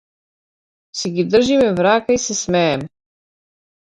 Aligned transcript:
Си 1.01 1.09
ги 1.17 1.25
држиме 1.33 1.67
в 1.79 1.83
рака 1.87 2.17
и 2.17 2.19
се 2.23 2.37
смееме. 2.39 2.89